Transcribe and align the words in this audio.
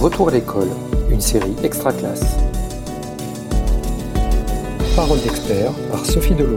Retour 0.00 0.28
à 0.28 0.30
l'école, 0.30 0.68
une 1.10 1.20
série 1.20 1.56
extra 1.64 1.92
classe. 1.92 2.36
Parole 4.94 5.18
d'expert 5.22 5.72
par 5.90 6.06
Sophie 6.06 6.36
Delhomme. 6.36 6.54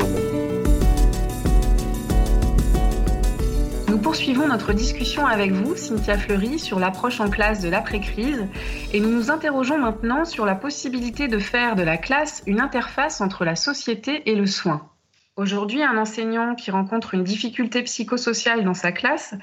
Nous 3.88 3.98
poursuivons 3.98 4.48
notre 4.48 4.74
discussion 4.74 5.26
avec 5.26 5.54
vous, 5.54 5.76
Cynthia 5.76 6.20
Fleury, 6.20 6.60
sur 6.60 6.78
l'approche 6.78 7.20
en 7.20 7.32
classe 7.32 7.62
de 7.62 7.70
l'après-crise 7.70 8.46
et 8.94 9.00
nous 9.00 9.10
nous 9.10 9.32
interrogeons 9.32 9.80
maintenant 9.80 10.24
sur 10.24 10.46
la 10.46 10.54
possibilité 10.54 11.28
de 11.28 11.40
faire 11.40 11.76
de 11.76 11.82
la 11.82 11.98
classe 11.98 12.44
une 12.46 12.62
interface 12.62 13.22
entre 13.22 13.44
la 13.44 13.56
société 13.56 14.22
et 14.30 14.36
le 14.36 14.46
soin. 14.46 14.91
Aujourd'hui, 15.38 15.82
un 15.82 15.98
enseignant 15.98 16.56
qui 16.56 16.72
rencontre 16.72 17.14
une 17.14 17.24
difficulté 17.24 17.84
psychosociale 17.84 18.66
dans 18.66 18.74
sa 18.74 18.92
classe 18.92 19.34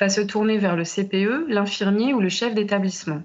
va 0.00 0.08
se 0.08 0.20
tourner 0.20 0.58
vers 0.58 0.74
le 0.74 0.82
CPE, 0.82 1.46
l'infirmier 1.48 2.14
ou 2.14 2.20
le 2.20 2.28
chef 2.28 2.52
d'établissement. 2.52 3.22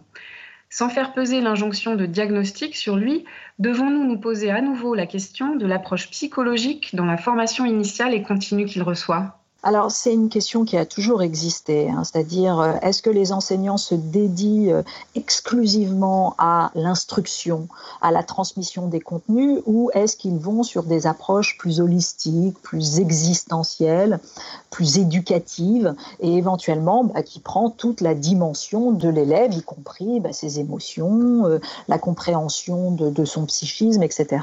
Sans 0.70 0.88
faire 0.88 1.14
peser 1.14 1.42
l'injonction 1.42 1.96
de 1.96 2.06
diagnostic 2.06 2.76
sur 2.76 2.96
lui, 2.96 3.26
devons-nous 3.60 4.06
nous 4.06 4.20
poser 4.20 4.52
à 4.52 4.62
nouveau 4.62 4.94
la 4.94 5.08
question 5.08 5.56
de 5.56 5.66
l'approche 5.66 6.10
psychologique 6.12 6.96
dans 6.96 7.06
la 7.06 7.18
formation 7.18 7.66
initiale 7.66 8.14
et 8.14 8.22
continue 8.22 8.66
qu'il 8.66 8.84
reçoit? 8.84 9.41
Alors 9.64 9.92
c'est 9.92 10.14
une 10.14 10.30
question 10.30 10.66
qui 10.66 10.76
a 10.76 10.86
toujours 10.86 11.22
existé, 11.22 11.90
hein. 11.90 12.04
c'est-à-dire 12.04 12.60
euh, 12.60 12.74
est-ce 12.82 13.04
que 13.04 13.12
les 13.12 13.32
enseignants 13.32 13.78
se 13.78 13.94
dédient 13.94 14.74
euh, 14.74 14.84
exclusivement 15.14 16.34
à 16.40 16.72
l'instruction, 16.74 17.68
à 18.02 18.12
la 18.12 18.24
transmission 18.24 18.88
des 18.88 19.00
contenus, 19.00 19.62
ou 19.68 19.92
est-ce 19.94 20.18
qu'ils 20.18 20.40
vont 20.40 20.64
sur 20.64 20.84
des 20.84 21.06
approches 21.06 21.60
plus 21.60 21.80
holistiques, 21.80 22.60
plus 22.64 23.00
existentielles, 23.00 24.20
plus 24.72 24.98
éducatives, 24.98 25.94
et 26.22 26.38
éventuellement 26.38 27.04
bah, 27.04 27.22
qui 27.22 27.40
prend 27.40 27.70
toute 27.70 28.02
la 28.02 28.16
dimension 28.16 28.92
de 28.92 29.10
l'élève, 29.10 29.54
y 29.54 29.62
compris 29.62 30.20
bah, 30.20 30.34
ses 30.34 30.60
émotions, 30.60 31.46
euh, 31.46 31.60
la 31.88 32.00
compréhension 32.00 32.92
de, 32.92 33.12
de 33.12 33.26
son 33.26 33.46
psychisme, 33.46 34.02
etc 34.02 34.40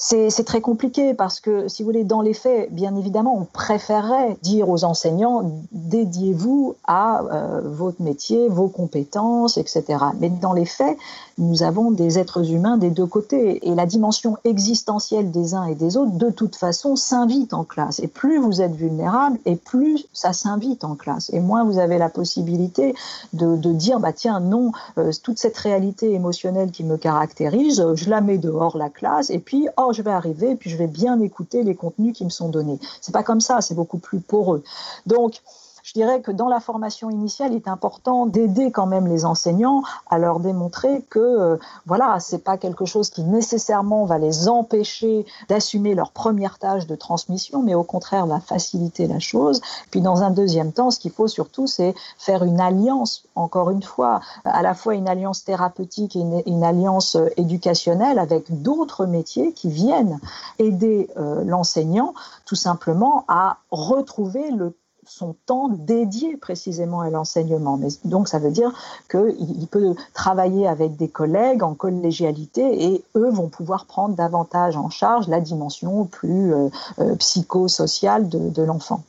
c'est 0.00 0.44
très 0.44 0.60
compliqué 0.60 1.12
parce 1.12 1.40
que, 1.40 1.66
si 1.66 1.82
vous 1.82 1.88
voulez, 1.88 2.04
dans 2.04 2.20
les 2.20 2.32
faits, 2.32 2.72
bien 2.72 2.94
évidemment, 2.94 3.36
on 3.36 3.44
préférerait 3.44 4.36
dire 4.42 4.68
aux 4.68 4.84
enseignants 4.84 5.50
dédiez-vous 5.72 6.76
à 6.86 7.22
euh, 7.22 7.60
votre 7.64 8.00
métier, 8.00 8.48
vos 8.48 8.68
compétences, 8.68 9.56
etc. 9.58 9.84
Mais 10.20 10.30
dans 10.30 10.52
les 10.52 10.66
faits, 10.66 10.96
nous 11.36 11.64
avons 11.64 11.90
des 11.90 12.18
êtres 12.18 12.48
humains 12.52 12.76
des 12.76 12.90
deux 12.90 13.06
côtés 13.06 13.66
et 13.68 13.74
la 13.74 13.86
dimension 13.86 14.36
existentielle 14.44 15.32
des 15.32 15.54
uns 15.54 15.64
et 15.64 15.74
des 15.74 15.96
autres, 15.96 16.12
de 16.12 16.30
toute 16.30 16.54
façon, 16.54 16.94
s'invite 16.94 17.52
en 17.52 17.64
classe. 17.64 17.98
Et 17.98 18.08
plus 18.08 18.38
vous 18.38 18.60
êtes 18.60 18.76
vulnérable, 18.76 19.38
et 19.46 19.56
plus 19.56 20.06
ça 20.12 20.32
s'invite 20.32 20.84
en 20.84 20.94
classe. 20.94 21.28
Et 21.32 21.40
moins 21.40 21.64
vous 21.64 21.78
avez 21.78 21.98
la 21.98 22.08
possibilité 22.08 22.94
de, 23.32 23.56
dire 23.72 23.98
bah 23.98 24.12
tiens 24.12 24.40
non, 24.40 24.72
euh, 24.96 25.10
toute 25.22 25.38
cette 25.38 25.56
réalité 25.56 26.12
émotionnelle 26.12 26.70
qui 26.70 26.84
me 26.84 26.96
caractérise, 26.96 27.84
je 27.94 28.10
la 28.10 28.20
mets 28.20 28.38
dehors 28.38 28.78
la 28.78 28.88
classe 28.88 29.30
et 29.30 29.38
puis 29.38 29.68
oh 29.76 29.87
je 29.92 30.02
vais 30.02 30.10
arriver, 30.10 30.56
puis 30.56 30.70
je 30.70 30.76
vais 30.76 30.86
bien 30.86 31.20
écouter 31.20 31.62
les 31.62 31.74
contenus 31.74 32.12
qui 32.16 32.24
me 32.24 32.30
sont 32.30 32.48
donnés. 32.48 32.78
C'est 33.00 33.12
pas 33.12 33.22
comme 33.22 33.40
ça, 33.40 33.60
c'est 33.60 33.74
beaucoup 33.74 33.98
plus 33.98 34.20
poreux. 34.20 34.62
Donc, 35.06 35.40
je 35.88 35.94
dirais 35.94 36.20
que 36.20 36.30
dans 36.30 36.48
la 36.48 36.60
formation 36.60 37.08
initiale, 37.08 37.52
il 37.52 37.56
est 37.56 37.68
important 37.68 38.26
d'aider 38.26 38.70
quand 38.70 38.84
même 38.84 39.06
les 39.06 39.24
enseignants 39.24 39.82
à 40.10 40.18
leur 40.18 40.38
démontrer 40.38 41.00
que 41.08 41.18
euh, 41.18 41.56
voilà, 41.86 42.20
c'est 42.20 42.44
pas 42.44 42.58
quelque 42.58 42.84
chose 42.84 43.08
qui 43.08 43.22
nécessairement 43.22 44.04
va 44.04 44.18
les 44.18 44.50
empêcher 44.50 45.24
d'assumer 45.48 45.94
leur 45.94 46.10
première 46.10 46.58
tâche 46.58 46.86
de 46.86 46.94
transmission, 46.94 47.62
mais 47.62 47.74
au 47.74 47.84
contraire 47.84 48.26
va 48.26 48.38
faciliter 48.38 49.06
la 49.06 49.18
chose. 49.18 49.62
Puis 49.90 50.02
dans 50.02 50.22
un 50.22 50.30
deuxième 50.30 50.72
temps, 50.72 50.90
ce 50.90 50.98
qu'il 50.98 51.10
faut 51.10 51.26
surtout, 51.26 51.66
c'est 51.66 51.94
faire 52.18 52.44
une 52.44 52.60
alliance, 52.60 53.24
encore 53.34 53.70
une 53.70 53.82
fois, 53.82 54.20
à 54.44 54.60
la 54.60 54.74
fois 54.74 54.94
une 54.94 55.08
alliance 55.08 55.42
thérapeutique 55.42 56.16
et 56.16 56.42
une, 56.46 56.64
alliance 56.64 57.16
euh, 57.16 57.30
éducationnelle 57.38 58.18
avec 58.18 58.62
d'autres 58.62 59.06
métiers 59.06 59.54
qui 59.54 59.70
viennent 59.70 60.20
aider 60.58 61.08
euh, 61.16 61.44
l'enseignant 61.44 62.12
tout 62.44 62.56
simplement 62.56 63.24
à 63.26 63.56
retrouver 63.70 64.50
le 64.50 64.74
son 65.08 65.34
temps 65.46 65.68
dédié 65.68 66.36
précisément 66.36 67.00
à 67.00 67.10
l'enseignement. 67.10 67.76
Mais 67.76 67.88
donc 68.04 68.28
ça 68.28 68.38
veut 68.38 68.50
dire 68.50 68.72
qu'il 69.10 69.66
peut 69.70 69.94
travailler 70.14 70.66
avec 70.66 70.96
des 70.96 71.08
collègues 71.08 71.62
en 71.62 71.74
collégialité 71.74 72.84
et 72.84 73.02
eux 73.16 73.30
vont 73.30 73.48
pouvoir 73.48 73.86
prendre 73.86 74.14
davantage 74.14 74.76
en 74.76 74.90
charge 74.90 75.28
la 75.28 75.40
dimension 75.40 76.04
plus 76.04 76.52
euh, 76.52 76.68
euh, 76.98 77.16
psychosociale 77.16 78.28
de, 78.28 78.50
de 78.50 78.62
l'enfant. 78.62 79.02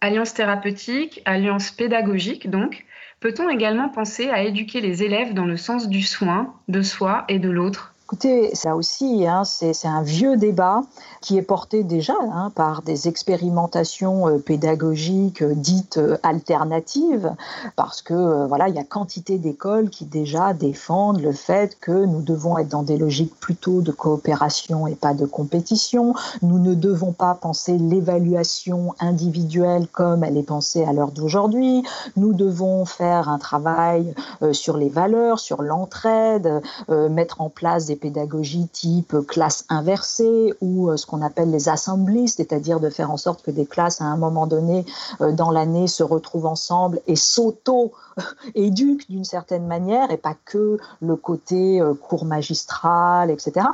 Alliance 0.00 0.32
thérapeutique, 0.32 1.20
alliance 1.24 1.70
pédagogique 1.70 2.48
donc. 2.48 2.86
Peut-on 3.20 3.50
également 3.50 3.90
penser 3.90 4.30
à 4.30 4.42
éduquer 4.42 4.80
les 4.80 5.02
élèves 5.02 5.34
dans 5.34 5.44
le 5.44 5.58
sens 5.58 5.88
du 5.88 6.00
soin, 6.00 6.54
de 6.68 6.80
soi 6.80 7.24
et 7.28 7.38
de 7.38 7.50
l'autre? 7.50 7.89
Écoutez, 8.12 8.56
ça 8.56 8.74
aussi, 8.74 9.24
hein, 9.24 9.44
c'est 9.44 9.86
un 9.86 10.02
vieux 10.02 10.36
débat 10.36 10.82
qui 11.20 11.38
est 11.38 11.42
porté 11.42 11.84
déjà 11.84 12.16
hein, 12.32 12.50
par 12.52 12.82
des 12.82 13.06
expérimentations 13.06 14.26
euh, 14.26 14.38
pédagogiques 14.38 15.42
euh, 15.42 15.54
dites 15.54 15.98
euh, 15.98 16.16
alternatives, 16.24 17.32
parce 17.76 18.02
que 18.02 18.48
voilà, 18.48 18.68
il 18.68 18.74
y 18.74 18.80
a 18.80 18.84
quantité 18.84 19.38
d'écoles 19.38 19.90
qui 19.90 20.06
déjà 20.06 20.54
défendent 20.54 21.20
le 21.20 21.30
fait 21.30 21.78
que 21.78 22.04
nous 22.04 22.20
devons 22.20 22.58
être 22.58 22.68
dans 22.68 22.82
des 22.82 22.98
logiques 22.98 23.38
plutôt 23.38 23.80
de 23.80 23.92
coopération 23.92 24.88
et 24.88 24.96
pas 24.96 25.14
de 25.14 25.24
compétition. 25.24 26.12
Nous 26.42 26.58
ne 26.58 26.74
devons 26.74 27.12
pas 27.12 27.34
penser 27.34 27.78
l'évaluation 27.78 28.92
individuelle 28.98 29.86
comme 29.86 30.24
elle 30.24 30.36
est 30.36 30.42
pensée 30.42 30.82
à 30.82 30.92
l'heure 30.92 31.12
d'aujourd'hui. 31.12 31.84
Nous 32.16 32.32
devons 32.32 32.84
faire 32.86 33.28
un 33.28 33.38
travail 33.38 34.14
sur 34.50 34.76
les 34.76 34.88
valeurs, 34.88 35.38
sur 35.38 35.62
l'entraide, 35.62 36.60
mettre 36.88 37.40
en 37.40 37.50
place 37.50 37.86
des 37.86 37.99
pédagogie 38.00 38.66
type 38.68 39.16
classe 39.26 39.64
inversée 39.68 40.54
ou 40.60 40.88
euh, 40.90 40.96
ce 40.96 41.06
qu'on 41.06 41.22
appelle 41.22 41.50
les 41.50 41.68
assemblées, 41.68 42.26
c'est-à-dire 42.26 42.80
de 42.80 42.90
faire 42.90 43.10
en 43.10 43.16
sorte 43.16 43.42
que 43.42 43.50
des 43.50 43.66
classes 43.66 44.00
à 44.00 44.04
un 44.04 44.16
moment 44.16 44.46
donné 44.46 44.84
euh, 45.20 45.32
dans 45.32 45.50
l'année 45.50 45.86
se 45.86 46.02
retrouvent 46.02 46.46
ensemble 46.46 47.00
et 47.06 47.16
s'auto-éduquent 47.16 49.08
d'une 49.08 49.24
certaine 49.24 49.66
manière 49.66 50.10
et 50.10 50.16
pas 50.16 50.34
que 50.44 50.78
le 51.00 51.16
côté 51.16 51.80
euh, 51.80 51.94
cours 51.94 52.24
magistral, 52.24 53.30
etc. 53.30 53.66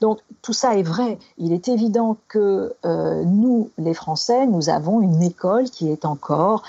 Donc 0.00 0.18
tout 0.42 0.52
ça 0.52 0.76
est 0.76 0.82
vrai. 0.82 1.18
Il 1.38 1.52
est 1.52 1.68
évident 1.68 2.16
que 2.28 2.74
nous, 2.84 3.70
les 3.78 3.94
Français, 3.94 4.46
nous 4.46 4.68
avons 4.68 5.00
une 5.00 5.22
école 5.22 5.64
qui 5.64 5.90
est 5.90 6.04
encore 6.04 6.62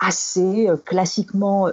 assez 0.00 0.68
euh, 0.68 0.76
classiquement, 0.76 1.68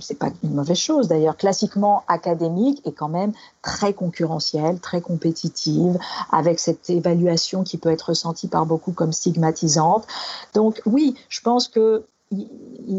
c'est 0.00 0.18
pas 0.18 0.30
une 0.42 0.54
mauvaise 0.54 0.78
chose 0.78 1.08
d'ailleurs, 1.08 1.36
classiquement 1.36 2.04
académique 2.08 2.80
et 2.84 2.92
quand 2.92 3.08
même 3.08 3.32
très 3.62 3.92
concurrentielle, 3.92 4.78
très 4.78 5.00
compétitive, 5.00 5.98
avec 6.30 6.60
cette 6.60 6.88
évaluation 6.88 7.64
qui 7.64 7.76
peut 7.76 7.90
être 7.90 8.10
ressentie 8.10 8.48
par 8.48 8.64
beaucoup 8.64 8.92
comme 8.92 9.12
stigmatisante. 9.12 10.06
Donc 10.54 10.80
oui, 10.86 11.16
je 11.28 11.40
pense 11.40 11.68
que 11.68 12.04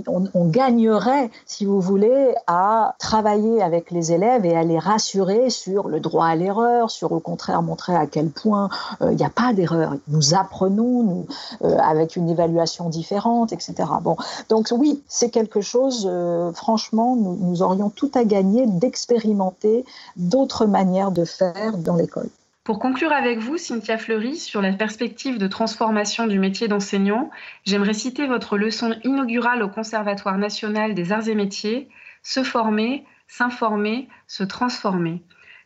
on, 0.08 0.46
gagnerait, 0.46 1.30
si 1.46 1.66
vous 1.66 1.82
voulez, 1.82 2.34
à 2.48 2.96
travailler 3.00 3.62
avec 3.62 3.92
les 3.92 4.12
élèves 4.12 4.46
et 4.46 4.56
à 4.56 4.64
les 4.64 4.80
rassurer 4.80 5.50
sur 5.50 5.88
le 5.88 6.00
droit 6.00 6.28
à 6.28 6.36
l'erreur, 6.36 6.90
sur 6.90 7.12
au 7.12 7.20
contraire 7.20 7.62
montrer 7.62 7.96
à 7.96 8.08
quel 8.08 8.30
point 8.30 8.70
euh, 9.02 9.12
il 9.12 9.18
n'y 9.18 9.26
a 9.26 9.30
pas 9.30 9.54
d'erreur. 9.54 9.96
Nous 10.08 10.34
apprenons 10.34 11.04
nous, 11.04 11.28
euh, 11.64 11.78
avec 11.78 12.16
une 12.16 12.30
évaluation 12.30 12.90
différente, 12.90 13.54
etc. 13.54 13.74
Bon, 14.02 14.18
donc 14.50 14.68
oui, 14.72 15.04
c'est 15.08 15.30
quelque 15.30 15.62
chose, 15.62 16.08
euh, 16.10 16.52
franchement, 16.54 17.16
nous, 17.16 17.38
nous 17.40 17.62
aurions 17.62 17.90
tout 17.90 18.12
à 18.14 18.24
gagner 18.24 18.66
d'expérimenter 18.68 19.86
d'autres 20.16 20.66
manières 20.66 21.12
de 21.12 21.26
faire 21.26 21.78
dans 21.78 21.96
l'école. 21.96 22.30
Pour 22.66 22.80
conclure 22.80 23.14
avec 23.14 23.38
vous, 23.38 23.58
Cynthia 23.58 23.96
Fleury, 24.00 24.38
sur 24.38 24.60
la 24.60 24.74
perspective 24.74 25.38
de 25.38 25.46
transformation 25.46 26.26
du 26.26 26.40
métier 26.40 26.68
d'enseignant, 26.68 27.30
j'aimerais 27.64 27.94
citer 27.94 28.26
votre 28.26 28.58
leçon 28.58 28.96
inaugurale 29.04 29.62
au 29.62 29.70
Conservatoire 29.70 30.40
national 30.40 30.96
des 30.96 31.12
arts 31.12 31.30
et 31.30 31.36
métiers, 31.36 31.90
Se 32.24 32.42
former, 32.44 33.06
s'informer, 33.28 34.10
se 34.26 34.44
transformer. 34.44 35.22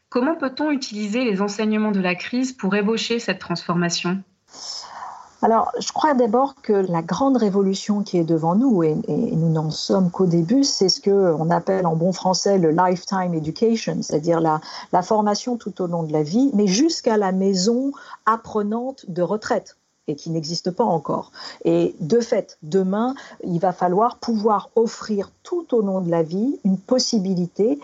Comment 0.09 0.35
peut-on 0.35 0.71
utiliser 0.71 1.24
les 1.24 1.41
enseignements 1.41 1.94
de 1.94 2.01
la 2.01 2.15
crise 2.15 2.51
pour 2.51 2.75
ébaucher 2.75 3.19
cette 3.19 3.39
transformation? 3.39 4.21
Alors, 5.41 5.71
je 5.80 5.91
crois 5.94 6.13
d'abord 6.13 6.56
que 6.62 6.74
la 6.74 7.01
grande 7.01 7.38
révolution 7.38 8.03
qui 8.03 8.18
est 8.18 8.25
devant 8.25 8.56
nous, 8.56 8.83
et, 8.83 8.95
nous 9.07 9.50
n'en 9.50 9.71
sommes 9.71 10.12
qu'au 10.12 10.25
début, 10.25 10.63
c'est 10.65 10.89
ce 10.89 11.00
qu'on 11.00 11.50
appelle 11.50 11.86
en 11.86 11.95
bon 11.95 12.12
français 12.12 12.57
le 12.57 12.71
lifetime 12.71 13.33
education, 13.33 14.00
c'est-à-dire 14.01 14.41
la, 14.41 14.59
la 14.91 15.01
formation 15.01 15.56
tout 15.56 15.81
au 15.81 15.88
long 15.88 16.03
de 16.03 16.12
la 16.12 16.24
vie, 16.24 16.51
mais 16.53 16.68
jusqu'à 16.68 17.15
la 17.15 17.31
maison 17.31 17.91
apprenante 18.25 19.06
de 19.07 19.21
retraite 19.21 19.77
et 20.09 20.15
qui 20.15 20.30
n'existe 20.31 20.71
pas 20.71 20.83
encore. 20.83 21.31
Et 21.63 21.95
de 22.00 22.19
fait, 22.19 22.57
demain, 22.63 23.13
il 23.44 23.59
va 23.59 23.71
falloir 23.71 24.18
pouvoir 24.18 24.69
offrir 24.75 25.31
tout 25.44 25.74
au 25.74 25.81
long 25.81 26.01
de 26.01 26.09
la 26.09 26.24
vie 26.24 26.59
une 26.65 26.77
possibilité 26.77 27.80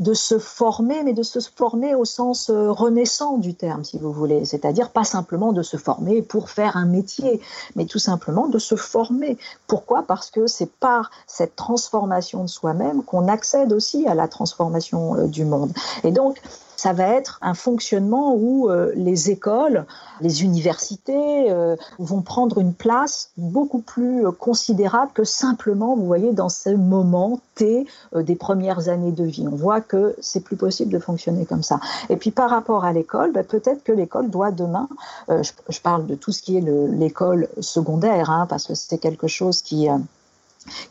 de 0.00 0.14
se 0.14 0.38
former, 0.38 1.02
mais 1.02 1.12
de 1.12 1.22
se 1.22 1.38
former 1.40 1.94
au 1.94 2.04
sens 2.04 2.50
euh, 2.50 2.70
renaissant 2.70 3.38
du 3.38 3.54
terme, 3.54 3.84
si 3.84 3.98
vous 3.98 4.12
voulez. 4.12 4.44
C'est-à-dire 4.44 4.90
pas 4.90 5.04
simplement 5.04 5.52
de 5.52 5.62
se 5.62 5.76
former 5.76 6.22
pour 6.22 6.50
faire 6.50 6.76
un 6.76 6.86
métier, 6.86 7.40
mais 7.76 7.86
tout 7.86 7.98
simplement 7.98 8.48
de 8.48 8.58
se 8.58 8.74
former. 8.74 9.38
Pourquoi? 9.66 10.02
Parce 10.02 10.30
que 10.30 10.46
c'est 10.46 10.70
par 10.70 11.10
cette 11.26 11.56
transformation 11.56 12.42
de 12.42 12.48
soi-même 12.48 13.02
qu'on 13.02 13.28
accède 13.28 13.72
aussi 13.72 14.06
à 14.06 14.14
la 14.14 14.28
transformation 14.28 15.16
euh, 15.16 15.26
du 15.26 15.44
monde. 15.44 15.72
Et 16.02 16.10
donc, 16.10 16.40
ça 16.76 16.92
va 16.92 17.04
être 17.08 17.38
un 17.42 17.54
fonctionnement 17.54 18.34
où 18.34 18.70
euh, 18.70 18.92
les 18.94 19.30
écoles, 19.30 19.84
les 20.20 20.42
universités 20.42 21.50
euh, 21.50 21.76
vont 21.98 22.22
prendre 22.22 22.58
une 22.58 22.74
place 22.74 23.30
beaucoup 23.36 23.80
plus 23.80 24.26
euh, 24.26 24.32
considérable 24.32 25.12
que 25.14 25.24
simplement, 25.24 25.96
vous 25.96 26.06
voyez, 26.06 26.32
dans 26.32 26.48
ce 26.48 26.70
moment 26.70 27.40
T 27.54 27.86
des 28.14 28.34
premières 28.34 28.88
années 28.88 29.12
de 29.12 29.24
vie. 29.24 29.46
On 29.50 29.54
voit 29.54 29.80
que 29.80 30.16
c'est 30.20 30.40
plus 30.40 30.56
possible 30.56 30.92
de 30.92 30.98
fonctionner 30.98 31.44
comme 31.44 31.62
ça. 31.62 31.78
Et 32.10 32.16
puis 32.16 32.32
par 32.32 32.50
rapport 32.50 32.84
à 32.84 32.92
l'école, 32.92 33.32
ben, 33.32 33.44
peut-être 33.44 33.84
que 33.84 33.92
l'école 33.92 34.28
doit 34.28 34.50
demain, 34.50 34.88
je, 35.28 35.80
parle 35.80 36.06
de 36.06 36.16
tout 36.16 36.32
ce 36.32 36.42
qui 36.42 36.56
est 36.56 36.60
l'école 36.60 37.48
secondaire, 37.60 38.30
hein, 38.30 38.46
parce 38.48 38.66
que 38.66 38.74
c'est 38.74 38.98
quelque 38.98 39.28
chose 39.28 39.62
qui 39.62 39.88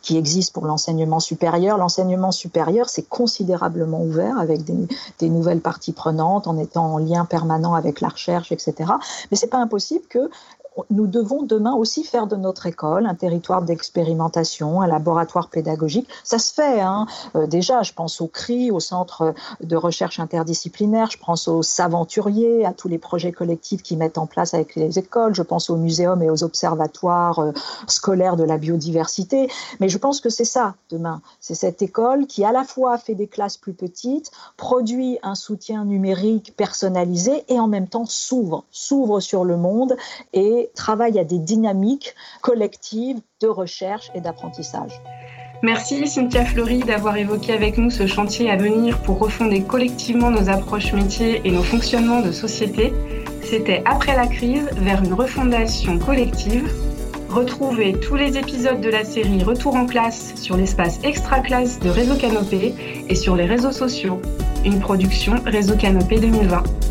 qui 0.01 0.17
existe 0.17 0.53
pour 0.53 0.65
l'enseignement 0.65 1.19
supérieur. 1.19 1.77
L'enseignement 1.77 2.31
supérieur, 2.31 2.89
c'est 2.89 3.07
considérablement 3.07 4.01
ouvert 4.01 4.37
avec 4.37 4.63
des, 4.63 4.87
des, 5.19 5.29
nouvelles 5.29 5.61
parties 5.61 5.93
prenantes, 5.93 6.47
en 6.47 6.57
étant 6.57 6.93
en 6.93 6.97
lien 6.97 7.25
permanent 7.25 7.73
avec 7.73 8.01
la 8.01 8.09
recherche, 8.09 8.51
etc. 8.51 8.91
Mais 9.31 9.37
c'est 9.37 9.47
pas 9.47 9.57
impossible 9.57 10.05
que 10.09 10.29
nous 10.89 11.07
devons 11.07 11.43
demain 11.43 11.73
aussi 11.73 12.03
faire 12.03 12.27
de 12.27 12.35
notre 12.35 12.65
école 12.65 13.05
un 13.05 13.15
territoire 13.15 13.61
d'expérimentation, 13.61 14.81
un 14.81 14.87
laboratoire 14.87 15.49
pédagogique. 15.49 16.07
Ça 16.23 16.39
se 16.39 16.53
fait 16.53 16.81
hein. 16.81 17.07
Euh, 17.35 17.47
déjà. 17.47 17.81
Je 17.83 17.93
pense 17.93 18.21
au 18.21 18.27
CRI, 18.27 18.71
au 18.71 18.79
Centre 18.79 19.33
de 19.61 19.75
recherche 19.75 20.19
interdisciplinaire. 20.19 21.09
Je 21.11 21.17
pense 21.17 21.47
aux 21.47 21.63
Saventuriers, 21.63 22.65
à 22.65 22.73
tous 22.73 22.87
les 22.87 22.97
projets 22.97 23.31
collectifs 23.31 23.83
qui 23.83 23.97
mettent 23.97 24.17
en 24.17 24.25
place 24.25 24.53
avec 24.53 24.75
les 24.75 24.99
écoles. 24.99 25.35
Je 25.35 25.41
pense 25.41 25.69
aux 25.69 25.75
muséums 25.75 26.21
et 26.21 26.29
aux 26.29 26.43
observatoires 26.43 27.39
euh, 27.39 27.51
scolaires 27.87 28.35
de 28.35 28.43
la 28.43 28.57
biodiversité. 28.57 29.49
Mais 29.79 29.89
je 29.89 29.97
pense 29.97 30.21
que 30.21 30.29
c'est 30.29 30.45
ça 30.45 30.75
demain. 30.89 31.21
C'est 31.39 31.55
cette 31.55 31.81
école 31.81 32.27
qui 32.27 32.43
à 32.43 32.51
la 32.51 32.63
fois 32.63 32.97
fait 32.97 33.15
des 33.15 33.27
classes 33.27 33.57
plus 33.57 33.73
petites, 33.73 34.31
produit 34.57 35.19
un 35.23 35.35
soutien 35.35 35.85
numérique 35.85 36.55
personnalisé 36.55 37.43
et 37.47 37.59
en 37.59 37.67
même 37.67 37.87
temps 37.87 38.05
s'ouvre, 38.05 38.63
s'ouvre 38.71 39.19
sur 39.19 39.43
le 39.45 39.57
monde 39.57 39.95
travaille 40.75 41.19
à 41.19 41.23
des 41.23 41.39
dynamiques 41.39 42.15
collectives 42.41 43.21
de 43.41 43.47
recherche 43.47 44.11
et 44.15 44.21
d'apprentissage. 44.21 45.01
Merci 45.63 46.07
Cynthia 46.07 46.43
Fleury 46.43 46.79
d'avoir 46.79 47.15
évoqué 47.15 47.53
avec 47.53 47.77
nous 47.77 47.89
ce 47.89 48.05
chantier 48.05 48.49
à 48.49 48.57
venir 48.57 49.01
pour 49.01 49.19
refonder 49.19 49.63
collectivement 49.63 50.29
nos 50.29 50.49
approches 50.49 50.91
métiers 50.91 51.41
et 51.45 51.51
nos 51.51 51.63
fonctionnements 51.63 52.19
de 52.19 52.33
société. 52.33 52.91
C'était 53.41 53.81
Après 53.85 54.13
la 54.13 54.27
crise 54.27 54.67
vers 54.73 55.01
une 55.01 55.13
refondation 55.13 55.99
collective. 55.99 56.69
Retrouvez 57.29 57.93
tous 57.93 58.15
les 58.15 58.37
épisodes 58.37 58.81
de 58.81 58.89
la 58.89 59.05
série 59.05 59.41
Retour 59.41 59.75
en 59.75 59.85
classe 59.85 60.33
sur 60.35 60.57
l'espace 60.57 60.99
extra 61.03 61.39
classe 61.39 61.79
de 61.79 61.89
Réseau 61.89 62.15
Canopé 62.17 62.75
et 63.07 63.15
sur 63.15 63.37
les 63.37 63.45
réseaux 63.45 63.71
sociaux. 63.71 64.21
Une 64.65 64.81
production 64.81 65.35
Réseau 65.45 65.77
Canopé 65.77 66.19
2020. 66.19 66.82